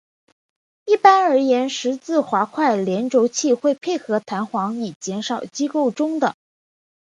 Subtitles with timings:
[0.85, 6.33] 一般而言十字滑块联轴器会配合弹簧以减少机构中的。